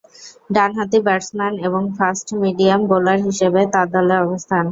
[0.49, 4.59] ডানহাতি ব্যাটসম্যান এবং fast medium bowler হিসেবে তার দলে অবস্থান।